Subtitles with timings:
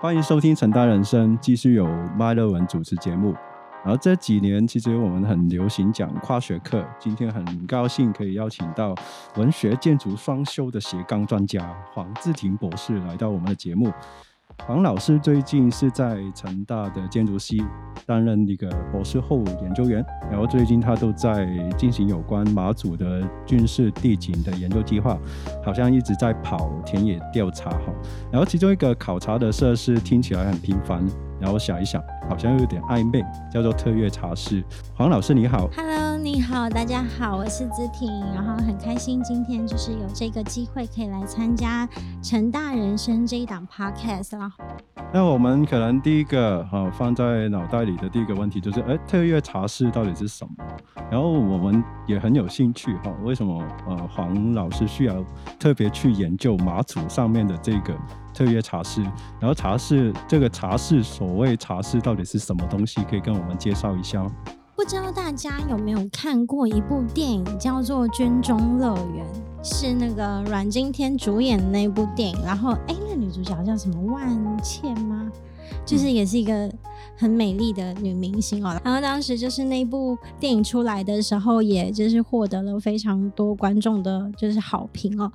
[0.00, 1.84] 欢迎收听《成大人生》，继续由
[2.16, 3.34] 麦乐文主持节目。
[3.82, 6.86] 然后这几年，其实我们很流行讲跨学科。
[7.00, 8.94] 今天很高兴可以邀请到
[9.34, 13.92] 文学建筑双修的斜杠专家黄志廷博士来到我们的节目。
[14.66, 17.62] 黄老师最近是在成大的建筑系
[18.04, 25.18] 担任一个博士后研究员，然后最近他都在进行有关马祖的军事地景的研究计划，
[25.64, 27.92] 好像一直在跑田野调查哈。
[28.30, 31.02] 然后其中一个考察的设施听起来很平凡。
[31.40, 34.64] 然后想一想，好像有点暧昧，叫做特约茶室。
[34.94, 41.88] 黄老师你好，Hello，你好，大家好，我是子婷，然后很开心今天就是有这个机会可以来参加
[42.22, 44.52] 成大人生这一档 Podcast 啦。
[45.12, 50.64] 那我们可能第一个哈放在脑袋里的第一个问题就是，哎，特约茶室到底是什么？
[51.10, 55.24] 然后我们也很有兴趣哈，为什么呃黄老师需要
[55.58, 57.94] 特别去研究马祖上面的这个？
[58.34, 59.02] 特约茶室，
[59.40, 63.02] 然后茶室这个茶室，所谓茶室到底是什么东西？
[63.04, 64.30] 可以跟我们介绍一下吗？
[64.76, 69.26] 不知道大家有没有看过一部电影，叫做《军中乐园》，
[69.62, 72.38] 是那个阮经天主演的那部电影。
[72.44, 74.00] 然后，哎，那女主角叫什么？
[74.12, 75.30] 万茜吗？
[75.84, 76.70] 就是也是一个
[77.16, 78.80] 很美丽的女明星哦。
[78.84, 85.30] 然后当时就是那部电影出来的时候，也就是获得了非常多观众的就是好评哦。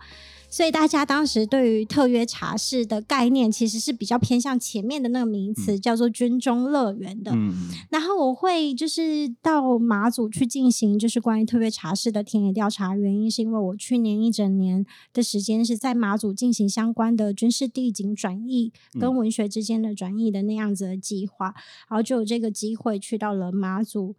[0.53, 7.31] 所以大家当时对于特约茶室的概念，其实是比较偏向前面的那个名词，叫做军中乐园的。
[7.33, 7.51] 嗯
[7.89, 21.55] 然后我会就是到马祖去进行就是关于特约茶室的田野调查，原因是因为我去年一整年的时间是在马祖进行相关的军事地景转译跟文学之间的转译的那样子的计划，
[21.89, 24.15] 然后就有这个机会去到了马祖。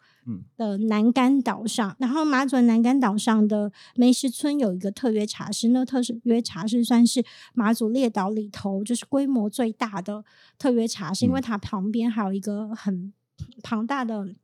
[0.56, 10.24] 的南竿岛上，然后马祖南竿岛上的梅石村有一个特约茶室，那特约茶是算是马祖列岛里头就是规模最大的
[10.58, 13.12] 特约茶是，因为它旁边还有一个很
[13.62, 14.34] 庞大的。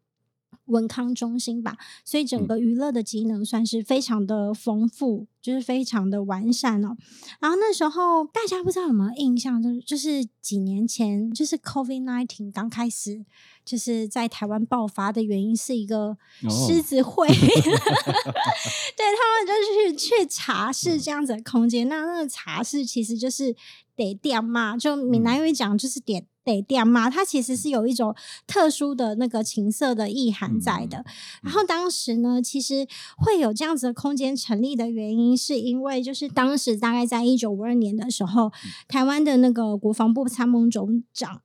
[0.71, 6.97] 文康中心吧，所以整个娱乐的机能算是非常的丰富，就是非常的完善哦。
[7.41, 13.25] 然后那时候大家不知道有没有印象，就是就是几年前，就是 COVID nineteen 刚开始，
[13.65, 16.17] 就是在台湾爆发的原因是一个
[16.49, 19.53] 狮子会， 对他们就
[19.91, 21.89] 是去茶室这样子的空间。
[21.89, 23.55] 那那个茶室其实就是
[23.97, 26.27] 得店嘛，就闽南语讲就是点。
[26.45, 28.15] 得店嘛，它其实是有一种
[28.47, 31.05] 特殊的那个情色的意涵在的。
[31.43, 32.87] 然后当时呢，其实
[33.19, 38.51] 会有这样子的空间成立的原因，是因为就是当时大概在一九五二年的时候，
[38.89, 41.41] 台湾的那个国防部参谋总长。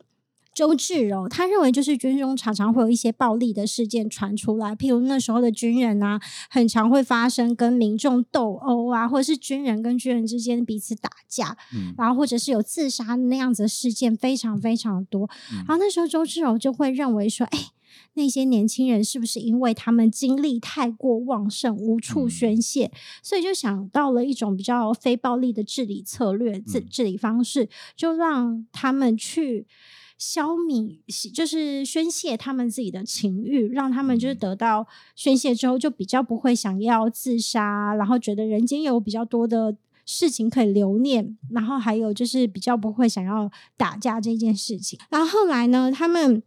[0.55, 6.17] 周志柔他认为，就是军中常常会有一些暴力的事件传出来，譬如那时候的军人啊，
[6.49, 11.57] 很常会发生跟民众斗殴啊，或者是军人跟军人之间彼此打架，
[11.97, 15.29] 然后或者是有自杀那样子的事件非常非常多。
[15.49, 17.59] 然后那时候周志柔就会认为说，哎，
[18.13, 22.89] 那些年轻人是不是因为他们精力太过旺盛，无处宣泄，
[23.21, 27.67] 所以就想到了一种比较非暴力的治理策略、治治理方式，
[27.97, 29.67] 就让他们去。
[30.17, 30.99] 消弭
[31.33, 39.75] 就是宣泄他们自己的情欲，让他们就是得到宣泄之后，就比较不会想要自杀，然后觉得人间有比较多的
[40.05, 44.99] 事情可以留念，然后还有就是比较不会想要打架这件事情。
[45.09, 46.41] 然后后来呢，他们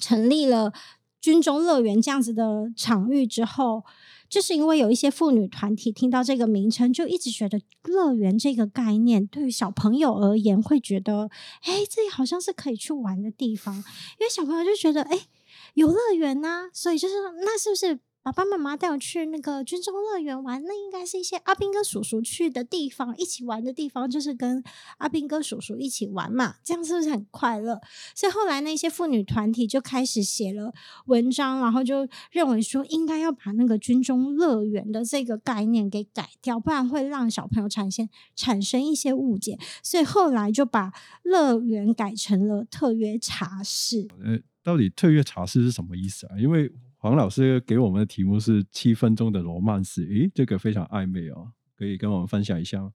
[0.00, 0.72] 成立了
[1.20, 3.84] 军中乐园这样子的场域之后。
[4.30, 11.28] 就是因为有一些妇女团体听到这个名称，就一直觉得乐园这个概念对于小朋友而言，会觉得，
[11.62, 15.26] 哎，这里好像是可以去玩的地方，因为小朋友就觉得，哎，
[15.74, 17.14] 游乐园呐，所以就是
[17.44, 17.98] 那是不是？
[18.22, 24.62] 爸爸妈妈带我去那个军中乐园玩，那应该是一些阿兵哥叔叔去的地方，一起玩的地方，就是跟
[24.98, 27.80] 阿兵哥叔叔一起玩嘛，这样是不是很快乐？
[28.14, 30.74] 所以后来那些妇女团体就开始写了
[31.06, 38.06] 文章，然后就认为说应该要把那个军中乐园的这个概念给改掉，不然会让小朋友产生
[38.36, 44.06] 产生一些误解，所以后来就把乐园改成了特约茶室。
[44.22, 46.38] 呃，到底特约茶室是什么意思啊？
[46.38, 46.70] 因为
[47.02, 52.92] 黄老师给我们的题目是七分钟的罗曼史，诶，这个非常暧昧哦，可以跟我们分享一下吗？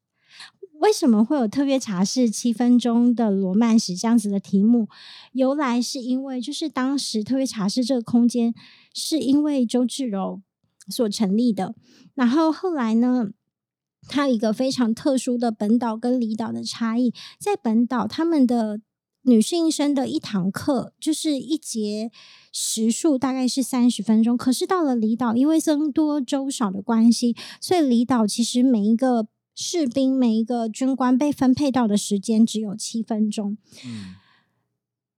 [0.80, 4.88] 为什么会有特别茶室七分钟的罗曼史这样子的题目？
[5.32, 8.54] 由来是因为就是当时特别茶室这个空间
[8.94, 10.44] 是因为周志柔
[10.88, 11.74] 所成立的，
[12.14, 13.32] 然后后来呢，
[14.08, 18.82] 它有一个非常特殊的本岛跟离岛的差异，在本岛他们的。
[19.26, 22.12] 女性生的一堂课就是一节
[22.52, 33.58] 时数大概是三十分钟，可是到了离岛，因为僧多粥少的关系，所以离岛其实每一个士兵、每一个军官被分配到的时间只有七分钟。
[33.86, 34.16] 嗯，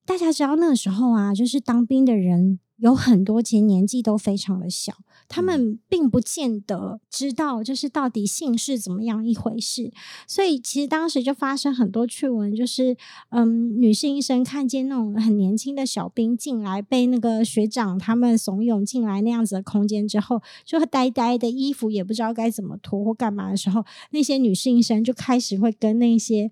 [0.06, 4.94] 大家知道那个时候啊，就是当兵的人有很多，其实年纪都非常的小，
[5.28, 9.92] 他们并不见得知道就是到底性是怎么样一回事，
[10.28, 12.96] 所以其实当时就发生很多趣闻，就是
[13.30, 26.52] 嗯，女性医生看见那种很年轻的小兵进来，被那个学长他们怂恿进来那样子的空间之后，就呆呆的衣服也不知道该怎么脱或干嘛的时候，那些女性医生就开始会跟那些。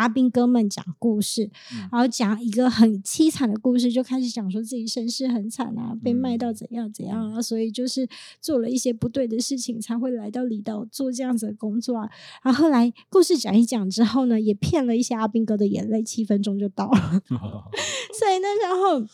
[0.00, 1.50] 阿兵哥们讲故事，
[1.92, 8.08] 然后讲一个很凄惨的故事，就开始讲说自己身世很惨啊，被卖到怎样怎样啊，所以就是
[8.40, 12.08] 做了一些不对的事情，才会来到离岛做这样子的工作啊。
[12.42, 17.20] 然后后来故事讲一讲之后呢，也骗了一些阿兵哥的眼泪，七分钟就到了。
[18.18, 19.06] 所以那时候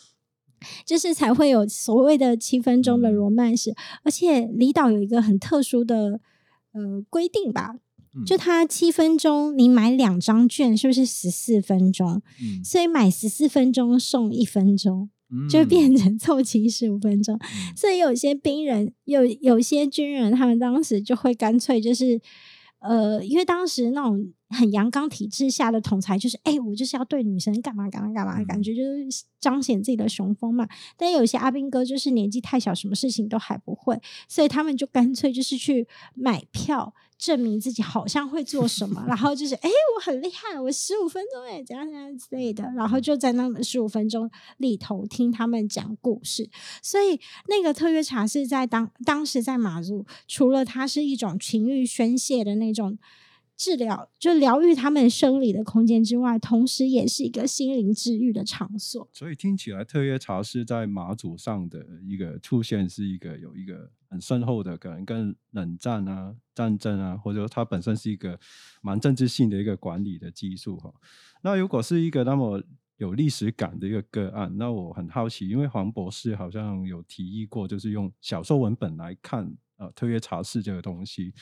[0.85, 6.21] 就是才会有所谓的七分钟的罗曼史，而且离岛有一个很特殊的
[6.71, 7.75] 呃规定吧。
[8.25, 12.21] 就他七分钟，你买两张券是不是十四分钟？
[12.41, 15.09] 嗯，所以买十四分钟送一分钟，
[15.49, 17.39] 就变成凑齐十五分钟。
[17.75, 22.19] 所以有些兵人，有有些军人，他们当时就会干脆就是，
[22.79, 24.33] 呃，因为当时那种。
[24.49, 30.65] 很阳刚体制下的统裁，就是哎，我就是要对女生干嘛干嘛干嘛，感觉就是彰显自己的雄风嘛。
[30.95, 33.99] 但有些阿兵哥就是年纪太小，什么事情都还不会，
[34.29, 46.49] 所以他们就干脆就是去买票，证明自己好像会做什么，然后就是哎，我很厉害，我十五分钟哎，怎样怎样之类的，然后就在那十五分钟里头听他们讲故事。
[46.81, 52.97] 所以那个特约茶是在当当时在马祖，除了它是一种情欲宣泄的那种。
[53.57, 59.09] 治疗就疗愈他们生理的空间之外，同时也是一个心灵治愈的场所。
[59.11, 68.39] 所以听起来，特约茶室在马祖上的一个出现，是一个有一个很深厚的，可能跟冷战啊、战争啊，或者说它本身是一个
[68.81, 70.93] 蛮政治性的一个管理的技术哈。
[71.41, 72.61] 那如果是一个那么
[72.97, 81.33] 有历史感的一个个案，那我很好奇，因为黄博士好像有提议过，就是用小说文本来看呃特约茶室这个东西。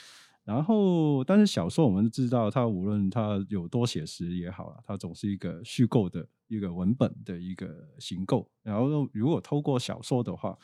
[0.46, 7.68] 然后，但是小说我们知道，它无论它有多写实也好，它总是一个虚构的一个文本的一个
[8.00, 8.48] 形构。
[8.62, 10.56] 然后，如果透过小说的话，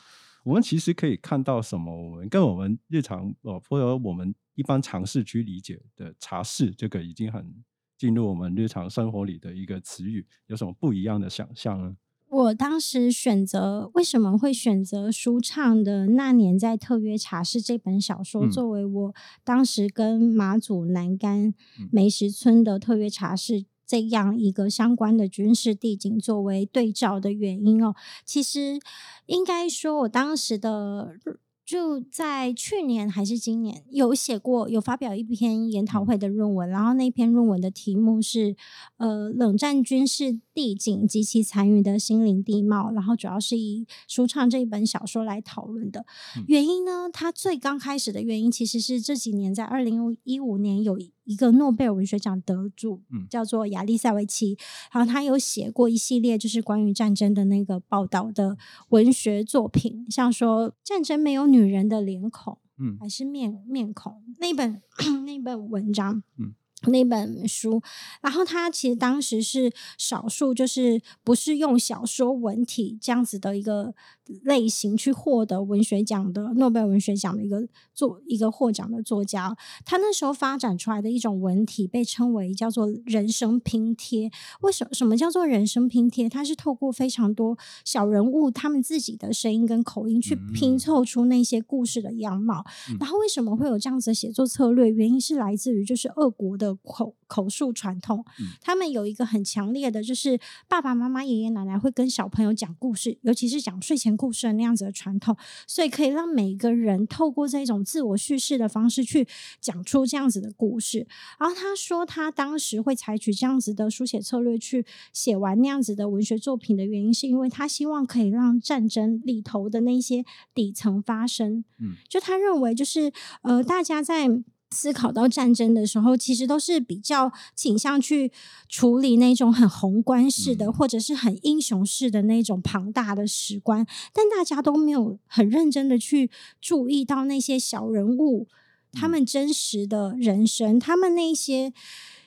[0.44, 1.92] 我们其实可以看到什么？
[1.94, 7.52] 我们跟我们日常呃，或者我们一般尝试去理解的茶室，这个已经很
[7.98, 11.96] 进入我们日常生活里的一个词语，有什么不一样的想象呢？
[12.32, 19.14] 我当时选择为什么会选择舒畅的那年在特约茶室这本小说作为我
[19.44, 21.52] 当时跟马祖南干
[21.90, 27.94] 梅石村的特约茶室这样一个相关的军事地景作为对照的原因哦，
[28.24, 28.80] 其实
[29.26, 31.18] 应该说我当时的。
[31.64, 38.56] 就在去年还是今年，有写过有发表一篇研讨会的论文，然后那篇论文的题目是
[38.96, 46.04] 呃冷战军事地景及其残余的心灵地貌，然后主要是以舒畅这一本小说来讨论的。
[46.46, 50.98] 原因呢，它最刚开始的原因其实是这几年在二零一五年有。
[51.24, 53.00] 一个诺贝尔文学奖得主，
[53.30, 54.58] 叫做亚历塞维奇，
[54.90, 58.58] 然后他有写过一系列就是关于战争的那个报道的
[58.88, 64.82] 文学作品，像说《战争没有女人的脸孔》，嗯，还是面面孔那本
[65.24, 66.54] 那本文章，嗯。
[66.90, 67.80] 那本书，
[68.20, 73.94] 然后他其实当时是少数，就是不是用小说文体这样子的一个
[74.42, 79.56] 类型去获得文学奖的诺贝尔文学奖的一个作一个获奖的作家。
[79.84, 84.30] 他那时候发展出来的一种文体被称为叫做人生拼贴。
[84.62, 86.28] 为什么什么叫做人生拼贴？
[86.28, 92.64] 它是透过非常多小人物他们自己的声音跟口音去拼凑出那些故事的样貌。
[92.98, 94.90] 然后为什么会有这样子的写作策略？
[94.90, 96.71] 原因是来自于就是俄国的。
[96.76, 98.24] 口口述传统，
[98.60, 100.38] 他们有一个很强烈的，就是
[100.68, 105.36] 爸爸妈妈、爷爷奶奶会跟小朋友讲故事，尤其是讲睡前故事的那样子的传统，
[105.66, 109.26] 所以可以让每一个人透过这种自我叙事的方式去
[109.60, 111.06] 讲出这样子的故事。
[111.38, 120.24] 然后他说，他当时会采取这样子的书写策略去写完那样子的文学作品的原因，是因为他希望可以让战争里头的那些
[120.54, 121.64] 底层发生。
[121.78, 123.12] 嗯，就他认为，就是
[123.42, 124.28] 呃，大家在。
[124.72, 128.32] 思考到战争的时候，其实都是比较倾向去
[128.68, 138.48] 处理那种很宏观式的，或者是很英雄式的那种庞大的史观，但大家都没有很认真的去注意到那些小人物
[138.92, 141.72] 他们真实的人生，他们那些。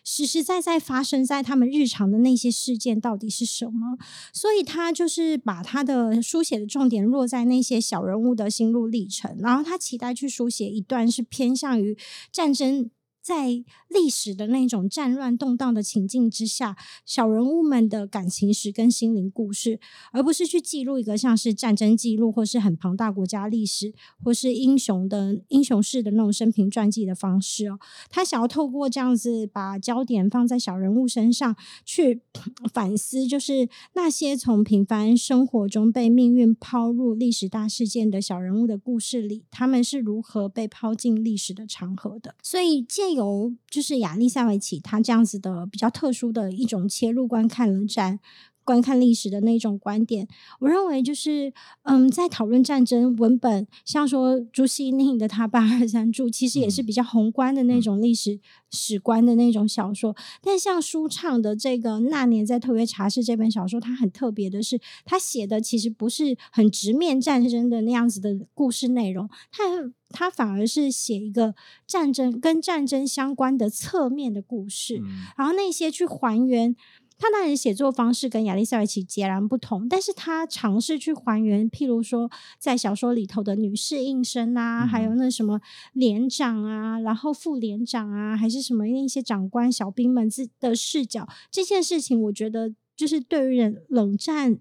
[0.06, 3.98] 实实在在发生在他们日常的那些事件到底是什么？
[4.32, 11.98] 所以他就是把他的书写的重点落在那些小人物的心路历程，然后他期待去书写一段是偏向于
[12.32, 12.90] 战争
[13.26, 16.78] 在历史的那种战乱动荡的情境之下，
[17.08, 19.80] 小人物们的感情史跟心灵故事，
[20.12, 23.92] 而不是去记录一个像是战争记录或是很庞大国家历史，
[24.24, 27.80] 或是英雄的英雄式的那种生平传记的方式哦。
[28.12, 32.22] 他想要透过这样子把焦点放在小人物身上，去
[32.72, 42.36] 反思，就是那些从平凡生活中被命运抛入历史大事件的小人物的故事里，他们是如何被抛进历史的长河的。
[42.44, 48.20] 所以借由就是亚历山维奇他这样子的比较特殊的一种切入观看了战。
[48.66, 50.28] 观看历史的那种观点，
[50.60, 51.54] 我认为就是，
[51.84, 58.40] 嗯，在讨论战争文本，像说朱西甯的《他八二三注》，其实也是比较宏观的那种历史
[58.72, 60.16] 史观的那种小说。
[60.42, 69.64] 但像舒畅的这个《那年在特约茶室》这本小说，它很特别的是，他写的其实不是很直面战争的那样子的故事内容，他
[70.10, 71.54] 他反而是写一个
[71.86, 75.04] 战争跟战争相关的侧面的故事，
[75.38, 76.76] 然后那些去还原。
[77.18, 82.30] 他那人写作方式跟亚历塞维奇截然不同，但是他尝试去还原，譬如说
[82.60, 85.62] 在小说里头的女士应声啊，还有那什么
[85.94, 94.58] 连长啊，然后副连长啊，还是什么那些长官小兵们自的视角，这件事情我觉得就是对于冷战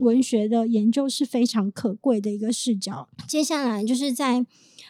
[0.00, 3.08] 文学的研究是非常可贵的一个视角。
[3.26, 4.44] 接下来就是在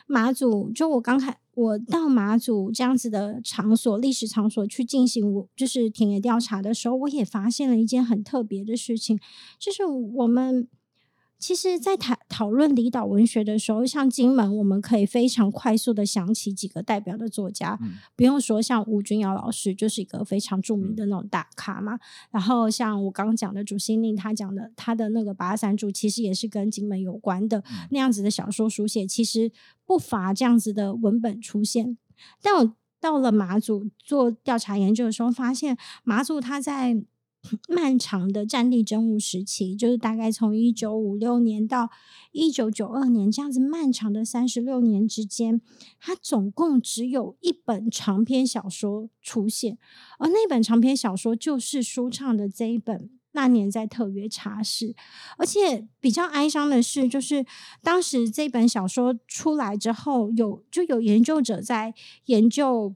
[0.07, 1.39] 马祖，就我刚开。
[1.57, 9.19] 我到马祖这样子的场所、历史场所去进行我就是田野调查的时候，我也发现了一件很特别的事情，
[9.59, 10.69] 就是我们。
[11.39, 17.79] 其实，在讨讨论离岛文学的时候，像金门，我们可以非常快速的想起几个代表的作家，
[18.17, 21.99] 不用说，像吴君尧老师就是一个非常著名的那种大咖嘛。
[22.31, 29.53] 然后，像我刚刚讲的主心令，他讲的他的那个八三柱，其实也是跟金门有关的那样子的小说书写，其实
[29.85, 31.99] 不乏这样子的文本出现。
[32.41, 37.05] 但我到了马祖做调查研究的时候，发现马祖他在。
[37.69, 41.91] 漫长的战地征务时期，就是大概从一九五六年到
[42.33, 45.61] 一九九二年这样子漫长的三十六年之间，
[45.99, 49.79] 它总共只有一本长篇小说出现，
[50.19, 53.01] 而那本长篇小说就是舒畅的这一本
[53.33, 54.89] 《那年在特约茶室》。
[55.37, 57.45] 而且比较哀伤的是，就是
[57.83, 61.95] 当时这本小说出来之后，有就有研究者在
[62.27, 62.95] 研究。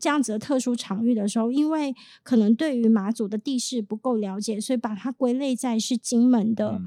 [0.00, 6.80] 这样子的特殊场域的时候，因为可能对于马祖的地势不够了解，所以把它归类在是金门的。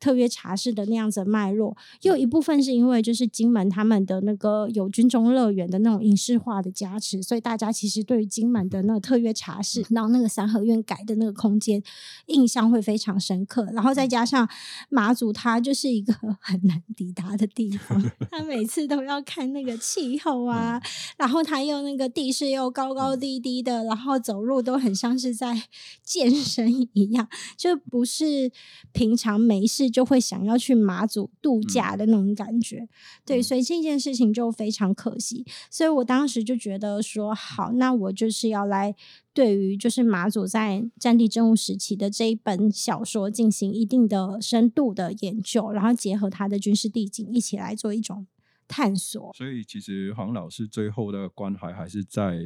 [0.00, 11.82] 特约茶室的那样子脉络，又有一部分是因为就是金门他们的那个有军中乐园的那种影视化的加持，所以大家其实对于金门的那个特约茶室，然后那个三合院改的那个空间
[12.26, 13.68] 印象会非常深刻。
[13.74, 14.48] 然后再加上
[14.88, 20.80] 马祖，它就是一个 很难抵达的地方，他每次都要看那个气候啊，
[21.18, 25.64] 然后他又那个地势又高高低低的，然后走路都很像是在
[26.02, 27.28] 健身一样，
[27.58, 28.50] 就不是
[28.92, 29.89] 平常没事。
[29.90, 32.88] 就会想要去马祖度假的那种感觉，
[33.24, 35.44] 对，所以这件事情就非常可惜。
[35.70, 38.94] 所以我当时就觉得说，好，那我就是要来
[39.32, 48.26] 对于就是马祖在战地政务时期的这一本小说进行一定的深度的研究，然后结合他的军事地景一起来做一种
[48.68, 49.32] 探索。
[49.34, 52.36] 所以其实黄老师最后的关怀还是在，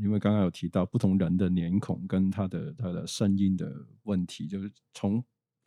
[0.00, 3.70] 因为刚刚有提到不同人的脸孔跟他的他的声音的
[4.04, 5.22] 问题，就是从。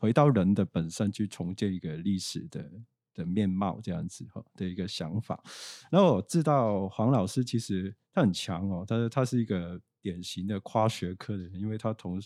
[0.05, 2.71] 回到人的本身去重建一个历史的
[3.11, 5.43] 的面貌，这样子哈的一个想法。
[5.89, 12.21] 然后我知道黄老师其实他很强哦，他他是一个典型的跨学科的人，因为他同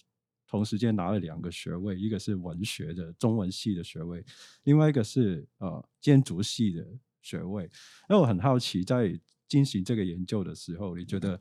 [0.45, 4.21] 同时间拿了两个学位，一个是文学的中文系的学位，
[4.63, 6.85] 另外一个是呃建筑系的
[7.21, 7.69] 学位。
[8.09, 9.17] 那我很好奇，在
[9.47, 11.39] 进行这个研究的时候，你觉得？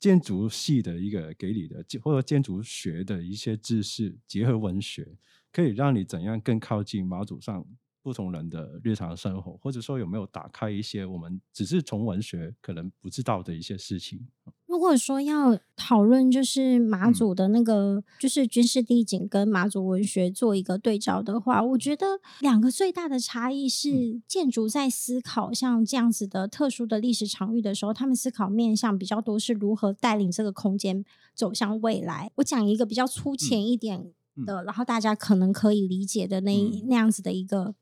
[0.00, 5.06] 建筑系的一个给你的，或者建筑学的一些知识，结合文学，
[5.52, 7.64] 可以让你怎样更靠近马祖上
[8.02, 14.26] 不同人的日常生活，或者说有没有打开一些我们只是从文学可能不知道的一些事情？
[14.66, 31.02] 如果说要讨论，就是马祖的那个，就是军事地景跟马祖文学做一个对照的话，我觉得两个最大的差异是，建筑在思考像这样子的特殊的历史场域的时候，他们思考面向比较多是如何带领这个空间
[31.34, 32.30] 走向未来。
[32.36, 34.12] 我讲一个比较粗浅一点
[34.46, 36.54] 的，然后大家可能可以理解的那
[36.86, 37.74] 那样子的一个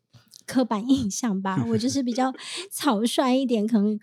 [0.46, 1.64] 刻板印象吧。
[1.70, 2.32] 我就是比较
[2.70, 3.98] 草率一点，可能。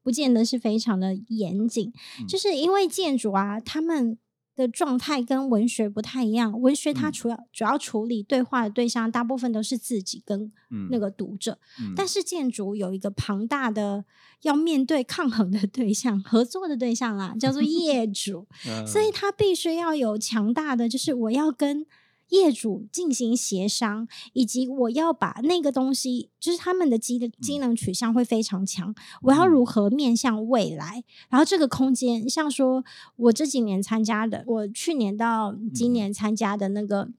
[0.00, 1.92] 不见得是非常的严谨，
[2.28, 4.16] 就是因为建筑啊，他们
[4.56, 6.58] 的状态跟文学不太一样。
[6.60, 14.04] 文学它嗯主要、主要处理对话的对象，大部分都是自己跟嗯那个读者，嗯但是建筑有一个庞大的
[14.42, 18.46] 要面对抗衡的对象、合作的对象啦，叫做业 主。
[18.86, 21.84] 所以嗯他必须要有强大的，就是我要跟
[22.28, 28.94] 业主进行协商，以及我要把那个东西，就是他们的机的机能取向会非常强。
[29.22, 31.04] 我要嗯如何面向未来？
[31.28, 32.84] 然后这个空间，像说
[33.16, 37.10] 我这几年参加的，我去年到今嗯年参加的那个。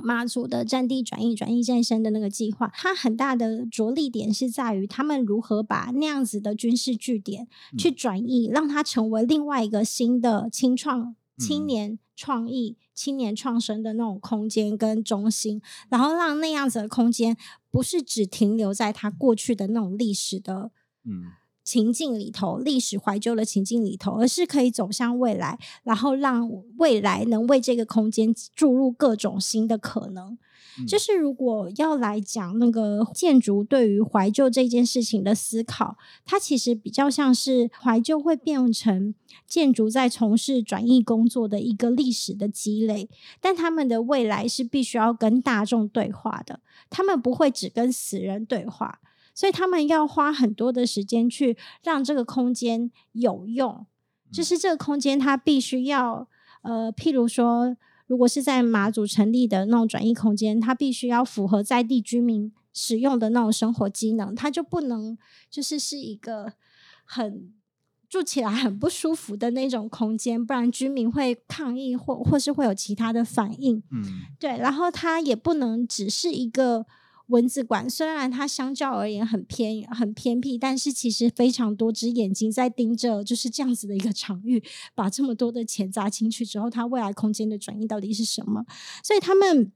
[0.00, 17.36] 妈祖的战地转移、转移战生的那个计划，它很大的着力点是在于他们如何把那样子的军事据点去嗯转移，让它成为另外一个新的青创、青嗯年创意、青年创生的那种空间跟中心，然后让那样子的空间
[17.70, 20.72] 不是只停留在它过去的那种历史的
[21.04, 21.30] 嗯
[21.62, 30.36] 情境里头、历史怀旧的情境里头，而是可以走向未来，然后让未来能为这个空间注入各种新的可能。
[30.78, 39.14] 嗯就是如果要来讲那个建筑对于怀旧这件事情的思考，它其实比较像是怀旧会变成
[39.46, 43.08] 建筑在从事转译工作的一个历史的积累，
[43.40, 49.00] 但他们的未来是必须要跟大众对话的，他们不会只跟死人对话。
[49.34, 53.86] 所以他们要花很多的时间去让这个空间有用，
[54.32, 56.26] 就是这个空间它必须要
[56.62, 57.76] 呃，譬如说，
[58.08, 65.16] 如果是在马祖成立的那种转移空间，它必须要符合在地居民使用的那种生活机能，它就不能
[65.48, 66.54] 就是是一个
[67.04, 67.52] 很。
[68.08, 73.82] 住起来很不舒服的那种空间，不然居民会抗议或或是会有其他的反应。
[73.90, 74.02] 嗯
[74.40, 76.86] 对，然后它也不能只是一个
[77.28, 84.62] 蚊子馆，虽然它相较而言很偏很偏僻，但是其实非常多只眼睛在盯着，就是这样子的一个场域，
[84.94, 88.64] 把这么多的钱砸进去之后，它未来空间的转移到底是什么？
[89.04, 89.70] 所以他们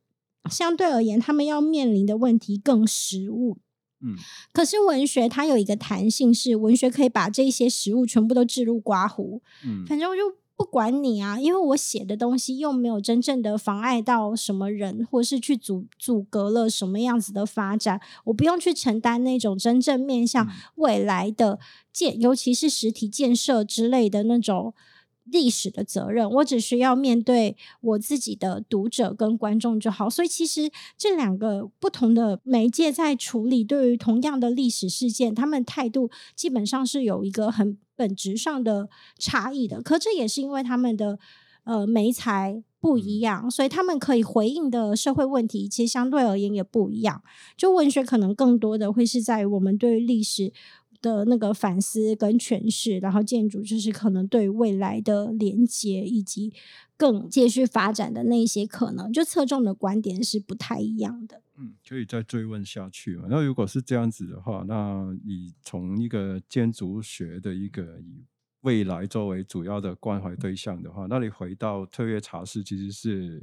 [0.50, 3.58] 相对而言，他们要面临的问题更实物。
[4.04, 4.16] 嗯
[4.52, 10.22] 可是文学它有一个弹性，是文学可以把这些食物全部都置入刮胡，嗯反正我就
[10.62, 21.58] 不管你啊，因为我写的东西又没有真正的妨碍到什么人，或是去阻阻隔了什么样子的发展，我不用去承担那种真正面向嗯未来的
[21.92, 24.72] 建，尤其是实体建设之类的那种。
[25.24, 30.10] 历史的责任，我只需要面对我自己的读者跟观众就好。
[30.10, 38.88] 所以，其实这两个不同的媒介在处理对于同样的历史事件，他们态度基本上是有一个很本质上的
[39.18, 39.80] 差异的。
[39.80, 41.18] 可这也是因为他们的
[41.64, 47.22] 呃媒材不一样，所以他们可以回应的社会问题，其实相对而言也不一样。
[47.56, 50.52] 就文学可能更多的会是在于我们对于历史。
[51.02, 56.54] 的那个反思跟诠释，然后建筑就是可能对未来的连接以及
[56.96, 61.42] 更继续发展的那一些可能，就侧重的观点是不太一样的。
[61.58, 63.26] 嗯，可以再追问下去嘛？
[63.28, 68.24] 那如果是这样子的话，那你从一个建筑学的一个以
[68.62, 73.42] 未来作为主要的关怀对象的话，那你回到特约茶室，其实是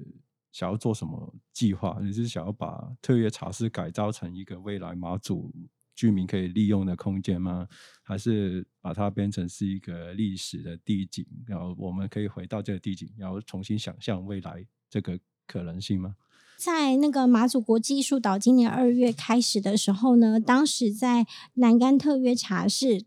[0.52, 2.00] 想要做什么计划？
[2.02, 5.54] 你是想要把特约茶室改造成一个未来马祖
[6.00, 7.68] 居民可以利用的空间吗？
[8.02, 16.16] 还是把它变成是一个历史的地景，然后我们可以回到这个地景，然后重新想象未来这个可能性吗？
[16.58, 23.04] 在那个马祖国际艺术岛今年二月开始的时候呢，当时在南干特约茶室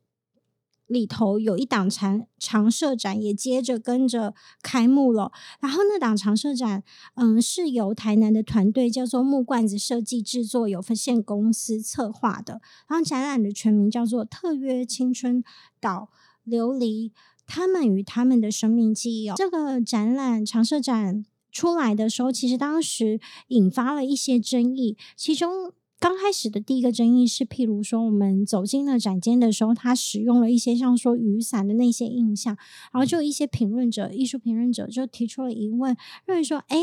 [0.92, 5.32] 里头有一档常常设展，也接着跟着开幕了。
[5.60, 12.60] 然后那档常设展，嗯，是由台南的团队叫做木罐子设计制作有限公司策划的。
[12.86, 15.42] 然后展览的全名叫做《特约青春
[15.80, 16.10] 岛
[16.46, 17.10] 琉璃》。
[17.46, 25.72] 他们与他们的生命记忆哦，这个展览常设展出来的时候，其实当时引发了一些争议，其中。
[26.02, 32.56] 刚开始的第一个争议是，譬如说我们走进了展间的时候，他使用了一些像说雨伞的那些印象，
[32.92, 36.76] 然后就有一些评论者、艺术评论者就提出了疑问，认为说，哎，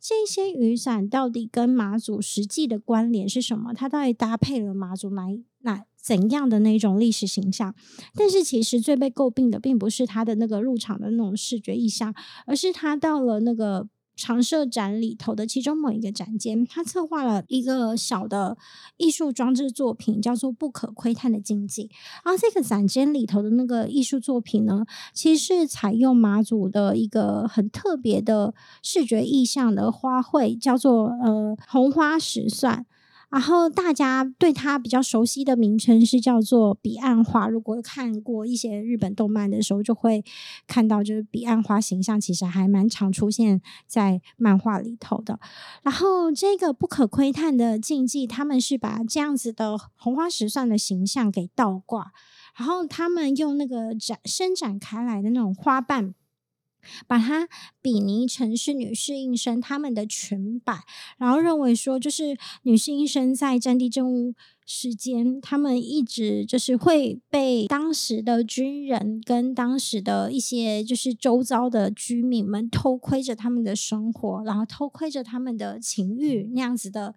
[0.00, 3.74] 这些雨伞到底跟马祖实际的关联是什么？
[3.74, 5.24] 它到底搭配了马祖哪
[5.60, 7.74] 哪怎样的那种历史形象？
[8.14, 12.14] 但是其实最被诟病的，并不是它的那个入场的那种视觉意象，
[12.46, 13.90] 而是它到了那个。
[14.16, 18.56] 常设展里头的其中某一个展间，他策划了一个小的
[18.96, 21.84] 艺术装置作品，叫做《不可窥探的禁忌》。
[22.24, 32.86] 然后这个展间里头的那个艺术作品呢，其实是采用马祖的一个很特别的视觉意象的花卉，叫做呃红花石蒜。
[33.34, 37.48] 然后大家对他比较熟悉的名称是叫做彼岸花。
[37.48, 40.24] 如果看过一些日本动漫的时候，就会
[40.68, 45.40] 看到，就是彼岸花形象其实还蛮常出现在漫画里头的。
[45.82, 52.12] 然后这个不可窥探的禁忌，他们是把这样子的红花石蒜的形象给倒挂，
[52.56, 56.14] 然后他们用那个展伸展开来的那种花瓣。
[57.06, 57.48] 把它
[57.80, 60.80] 比拟成是女士应生他们的裙摆，
[61.18, 64.34] 然后认为说，就是女士应生在战地政务
[64.66, 77.14] 时间，他们一直就是会被当时的军人跟当时的一些就是周遭的居民们偷窥着他们的生活，然后偷窥着他们的情欲那样子的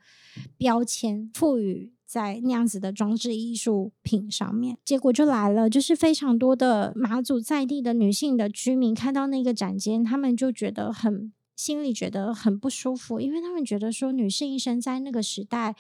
[0.58, 1.94] 标签赋予。
[2.08, 15.76] 在那样子的装置艺术品上面，结果就来了，就是非常多的马祖在地的女性的居民看到那个展间，他们就觉得很心里觉得很不舒服，因为他们觉得说女性医生在那个时代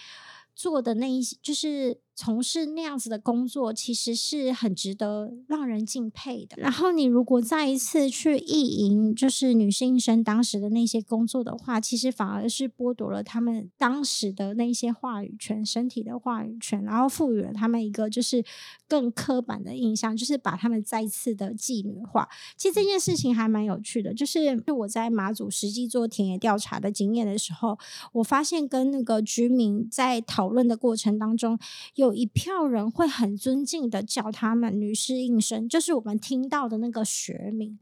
[0.54, 2.02] 做的那一就是。
[2.20, 6.58] 从事那样子的工作，其实是很值得让人敬佩的。
[6.58, 18.44] 然后，你如果再一次去意淫，就是女性医生当时的那些工作的话，其实反而是剥夺了他们当时的那些话语权、身体的话语权，然后赋予了他们一个就是
[18.88, 22.28] 更刻板的印象，就是把他们再次的妓女化。
[22.56, 27.78] 其实这件事情还蛮有趣的，就是我在马祖实际做田野调查的经验的时候，
[28.14, 31.60] 我发现跟那个居民在讨论的过程当中
[31.94, 32.07] 有。
[32.08, 37.78] 有一票人会很尊敬的叫他们女士应声，就是我们听到的那个学名。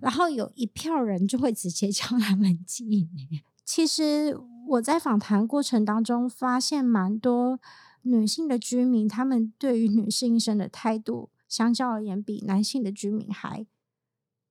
[0.00, 3.06] 然后有一票人就会直接叫他们妓女。
[3.64, 4.36] 其实
[4.68, 7.60] 我在访谈过程当中发现，蛮多
[8.02, 13.66] 女性的居民，他们对于女士应声的态度，相较而言比男性的居民还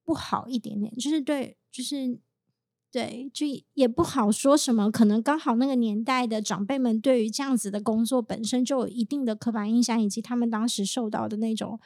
[0.04, 0.96] 不好一点点。
[0.96, 2.20] 就是对，就是。
[2.96, 11.78] 对，就也不好说什么，可能刚好那个年代的长辈们对于这样子的工作本身就有一定的刻板印象，以及他们当时受到的那种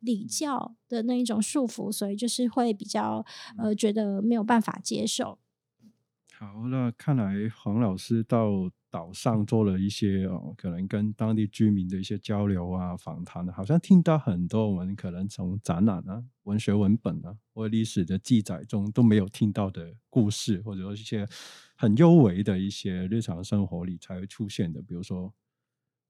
[0.00, 3.22] 礼教的那一种束缚，所以就是会比较
[3.58, 5.38] 呃觉得没有办法接受。
[6.32, 8.70] 好，那看来黄老师到。
[8.96, 21.28] 岛上做了一些哦，可能跟当地居民的一些交流啊、访谈，好像听到很多我们可能从展览啊、文学文本啊或历史的记载中都没有听到的故事，或者说一些
[21.76, 25.30] 很幽微的一些日常生活里才会出现的，比如说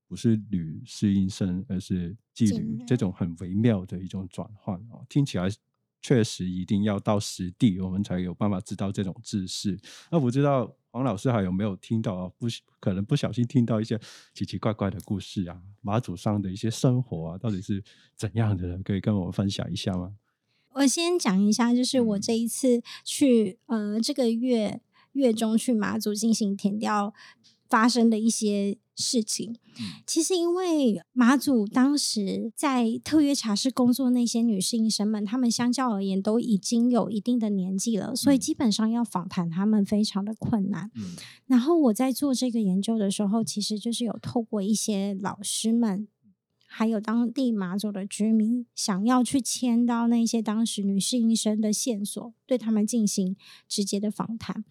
[0.06, 5.48] 不是女适应生，而是妓女这种很微妙的一种转换哦，听起来
[6.06, 9.76] 确实一定要到实地，我们才有办法知道这种知识。
[10.12, 10.76] 那我知道。
[10.92, 12.46] 王老师还有没有听到不
[12.80, 14.00] 可能不小心听到一些
[14.32, 15.60] 奇奇怪怪的故事啊？
[15.82, 17.84] 马祖上的一些生活啊，到底是
[18.16, 18.78] 怎样的？
[18.82, 20.14] 可以跟我们分享一下吗？
[20.70, 24.80] 我先讲一下，就是我这一次去呃这个月
[25.12, 27.12] 月中去马祖进行填调
[27.68, 28.78] 发生的一些。
[28.96, 29.54] 事情，
[30.06, 40.90] 其实因为马祖当时在特约茶室工作那些女性医生们，她们相较而言都已经有一定的年纪了，所以基本上要访谈她们非常的困难。
[41.46, 46.08] 然后我在做这个研究的时候，其实就是有透过一些老师们。
[46.78, 53.34] 还有当地马祖的居民想要去签到那些当时女性医生的线索，对他们进行
[53.66, 54.62] 直接的访谈。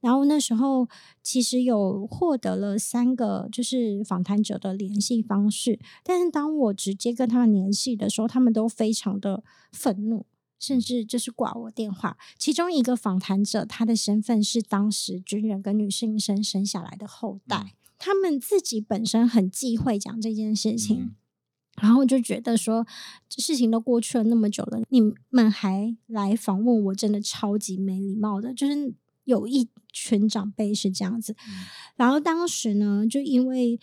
[0.00, 0.88] 然后那时候
[1.22, 10.24] 其实有获得了三个就是访谈者的联系方式，但是当我直接跟他们联系的时候，他们都非常的愤怒，
[10.58, 12.16] 甚至就是挂我电话。
[12.38, 21.14] 其中一个访谈者，他的身份是当时军人跟女性医生生下来的后代，他们自己本身很忌讳讲这件事情。
[21.80, 22.86] 然后就觉得说，
[23.28, 28.52] 事情都过去了那么久了，你们还来访问我，真的超级没礼貌的。
[28.54, 31.34] 就是有一群长辈是这样子，
[31.96, 33.78] 然后当时呢，就因为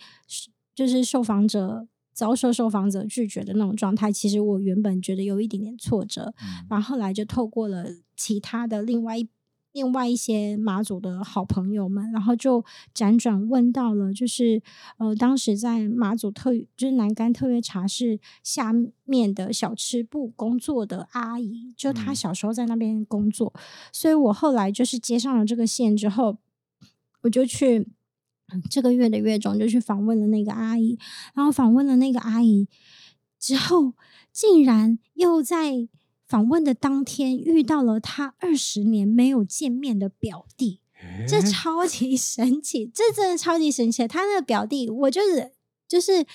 [0.74, 6.34] 就是受访者遭受受访者拒绝的那种状态，其实我原本觉得有一点点挫折，
[6.70, 9.28] 然后后来就透过了其他的另外一。
[9.78, 14.60] 另外一些马祖的好朋友们，然后就辗转问到了，就是
[14.96, 18.72] 呃，当时在马祖特就是南干特约茶室下
[19.04, 23.54] 面的小吃部工作的阿姨，就她小时候在那边工作，
[23.92, 26.38] 所以我后来就是接上了这个线之后，
[27.20, 27.86] 我就去
[28.68, 30.98] 这个月的月中就去访问了那个阿姨，
[31.34, 32.66] 然后访问了那个阿姨
[33.38, 33.92] 之后，
[34.32, 35.88] 竟然又在。
[36.28, 40.80] 访问的当天遇到了他二十年没有见面的表弟，
[41.26, 44.06] 这超级神奇，这真的超级神奇。
[44.06, 45.52] 他那个表弟，我就是
[45.88, 46.26] 就是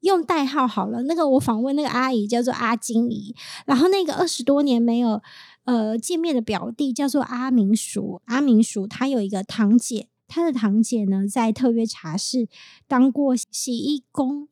[0.00, 1.04] 用代号好了。
[1.04, 5.22] 那个我访问那个阿姨叫做阿金姨，然后那个二十多年没有
[5.64, 8.20] 呃见面的表弟叫做阿明叔。
[8.24, 12.48] 阿明叔他有一个堂姐他的堂姐呢，在特约茶室
[12.88, 14.48] 当过洗衣工。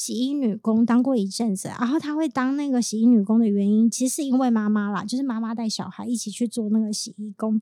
[0.00, 7.60] 洗衣女工当过一阵子，然后她会当那个洗衣女工的原因，其实是因为妈妈啦，就是妈妈带小孩一起去做那个洗衣工，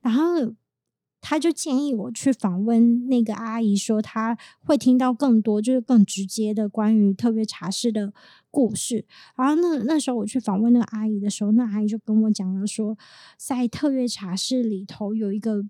[0.00, 0.54] 然后
[1.20, 8.14] 她就建议我去访问那个阿姨，说她会听到更多，就是更直接的关于特别茶室的
[8.50, 9.04] 故事。
[9.36, 12.96] 然后那那时候我去访问那个阿姨的时候，那阿姨就跟我讲了说，
[13.36, 15.66] 在特约茶室里头有一个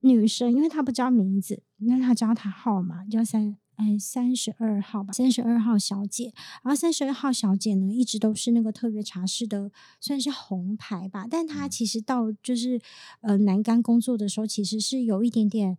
[0.00, 3.58] 女生，因为她不知道名字，那她知道她号码叫三。
[3.76, 6.32] 哎，三十二号吧，三十二号小姐。
[6.62, 11.26] 然后三十二号小姐呢，一直都是那个特别茶室的，算是红牌吧。
[11.30, 12.80] 但她其实到就是
[13.20, 15.78] 呃南干工作的时候，其实是有一点点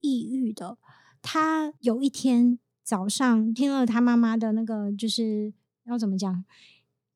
[0.00, 0.78] 抑郁的。
[1.20, 5.52] 她有一天早上听了她妈妈的那个，就是
[5.84, 6.44] 要怎么讲？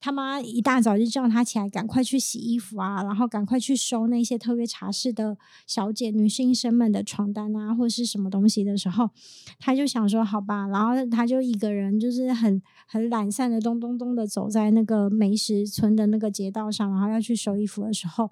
[0.07, 9.11] 他妈一大早就叫他起来，赶快去洗衣服啊，然后赶快去收那些特别茶室的小姐、女性生们的床单啊，或是什么东西的时候，
[9.59, 18.31] 他就想说好吧，然后他就一个人就是很很懒散的咚咚咚的走在那个梅石村的那个街道上，然后要去收衣服的时候，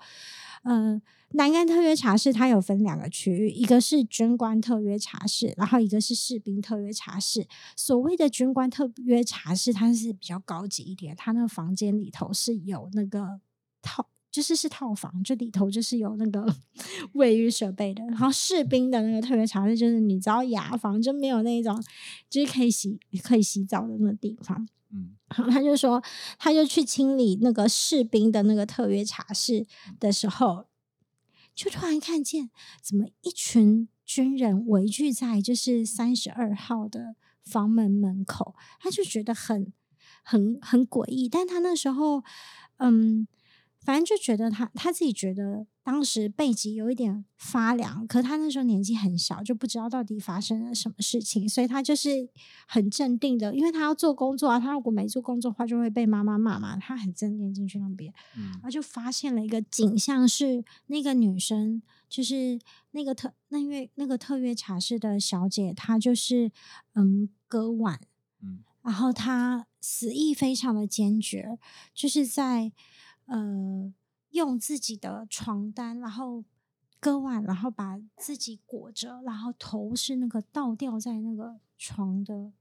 [0.65, 1.01] 嗯。
[1.37, 7.49] 南干特约茶室它有分两个区域，一个是军官特约茶室，然后一个是士兵特约茶室。
[7.77, 13.41] 所谓的军官特约茶室，它是比较高级一点，它那个房间里头是有那个
[13.83, 16.45] 套，就是是套房，这里头就是有那个
[17.15, 18.05] 卫浴设备的。
[18.07, 21.81] 然后士兵的那个特别茶室，就是你知道雅房，就没有那种
[22.29, 24.69] 就是可以洗可以洗澡的那个地方。
[24.91, 26.03] 嗯，然后他就说，
[26.37, 29.69] 他就去清理那个士兵的那个特约茶室
[30.01, 30.67] 的时候。
[31.55, 32.51] 就突然看见，
[32.83, 39.73] 怎么一群军人围聚在就是三十二号的房门门口，他就觉得很
[40.25, 41.29] 很很诡异。
[41.29, 42.25] 但他那时候，
[42.79, 43.29] 嗯。
[43.85, 52.27] 反正就觉得他他自己觉得当时背脊有一点发凉，可他那时候年纪很小，就不知道到底发生了什么事情，所以他就是
[52.67, 56.79] 很镇定的，因为他要做工作啊，他如果没做工作的话，就会被妈妈骂嘛。
[56.79, 62.59] 他很镇定进去那边，然后就发现了一个景象，是那个女生，就是
[62.93, 66.51] 那个特那因为那个特约茶室的小姐，她就是
[66.95, 68.01] 嗯割腕，
[68.43, 71.59] 嗯，然后她死意非常的坚决，
[71.95, 72.73] 就是在。
[73.27, 73.93] 呃，
[74.31, 76.45] 用自己的床单，然后
[77.01, 82.53] 割腕，然后把自己裹着，然后头是那个倒吊在那个床的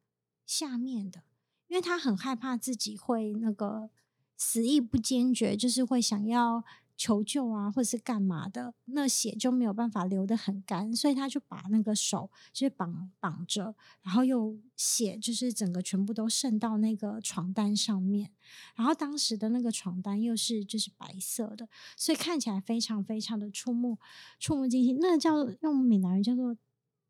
[0.46, 1.24] 下面的，
[1.68, 3.90] 因为他很害怕自己会那个
[4.38, 6.64] 死意不坚决，就是会想要。
[7.04, 18.32] 求救啊，或者是干嘛的，那血就没有办法流得很干，所以他就把那个手就是绑绑着，然后又血就是整个全部都渗到那个床单上面，
[18.74, 23.98] 然后当时的那个床单又是就是白色的，所以看起来非常非常的触目
[24.40, 24.98] 触目惊心。
[25.02, 26.56] 那叫用闽南语叫做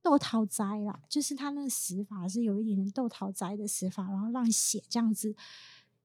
[0.02, 5.36] 豆桃灾啦，就是他那个死法是有一点点豆桃灾的死法，然后让血这样子。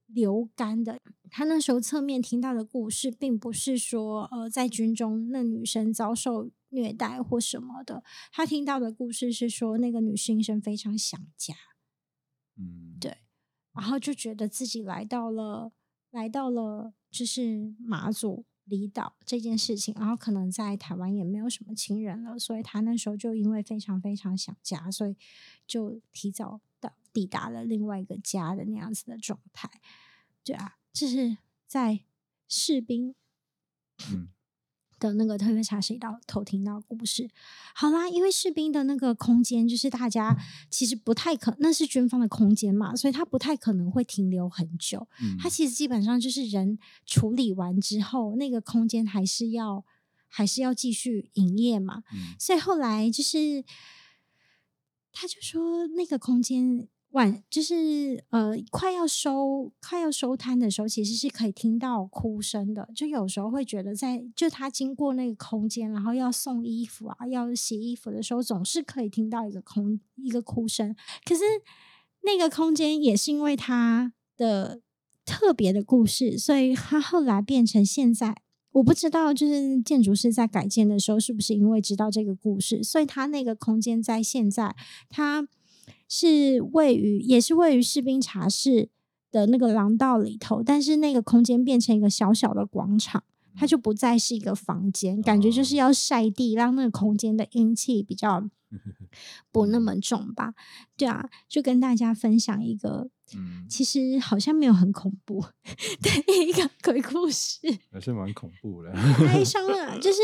[0.08, 0.98] 流干的，
[1.30, 8.02] 他那时候侧面听到的故事，并不是说，呃，在军中那女生遭受虐待或什么的。
[8.32, 11.54] 他听到的故事是说，那个女生生非常想家，
[12.56, 13.18] 嗯，对，
[13.74, 15.72] 然后就觉得自己来到了，
[16.10, 25.14] 来到了就是马祖离岛这件事情，然后可能在台湾也没有什么亲人了，所以他那时候就因为非常非常想家，所以
[25.66, 26.62] 就提早。
[27.12, 29.68] 抵达了另外一个家的那样子的状态，
[30.44, 32.00] 对啊，这是在
[32.48, 33.14] 士兵
[34.98, 37.30] 的那个特别茶室到偷听到故事。
[37.74, 40.36] 好啦，因为士兵的那个空间就是大家
[40.70, 45.06] 其实不太可，那是军方的空间嘛，所以他不太可能会停留很久。
[45.38, 49.84] 他其实基本上就是人处理完之后，那个空间还是要
[50.26, 52.02] 还是要继续营业嘛。
[52.38, 53.64] 所以后来就是
[55.18, 56.88] 他就说那个空间。
[57.12, 62.86] 晚就是呃，快要收快要收摊的时候，其实是可以听到哭声的。
[62.94, 70.94] 就有时候会觉得，在就他经过那个空间，然后要送衣服啊，要洗衣服的时候，总是可以听到一个空一个哭声。
[71.24, 71.40] 可是
[72.24, 74.82] 那个空间也是因为他的
[75.24, 84.74] 特别的故事，所以他后来变成现在，我不知道就是建筑师在改建的时候，是不是因为知道这个故事，所以他那个空间在现在
[85.08, 85.48] 他。
[86.10, 88.88] 是位于，也是位于士兵茶室
[89.30, 93.24] 的那个廊道里头，但是那个空间变成一个小小的广场，
[93.58, 98.48] 它就不再是一个房间，感觉就是要晒地，让那个空间的阴气比较
[99.50, 100.54] 不那么重吧？
[100.96, 103.10] 对啊，就跟大家分享一个，
[103.68, 105.44] 其实好像没有很恐怖
[106.00, 107.58] 的一个鬼故事，
[107.90, 110.18] 还是蛮恐怖的，哀伤啊， 就是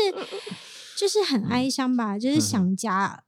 [0.97, 3.23] 就是很哀伤吧，就是想家，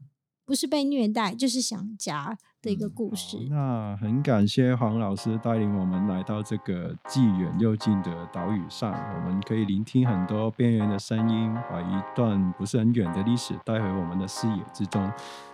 [0.45, 2.37] 不是被虐待，就是想家
[2.67, 3.37] 的一个故事。
[3.49, 15.09] 那很感谢黄老师带领我们来到这个既远又近的岛屿上，我们可以聆听很多边缘的声音，把一段不是很远的历史带回我们的视野之中。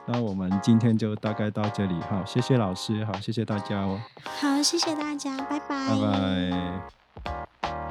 [0.07, 4.01] 那我们今天就大概到这里，好，谢谢老师，好，谢谢大家哦，
[4.41, 6.51] 好，谢谢大家，拜拜，拜
[7.21, 7.82] 拜。